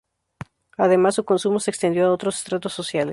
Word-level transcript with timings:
Además, 0.79 1.13
su 1.13 1.25
consumo 1.25 1.59
se 1.59 1.69
extendió 1.69 2.07
a 2.07 2.11
otros 2.11 2.37
estratos 2.37 2.73
sociales. 2.73 3.09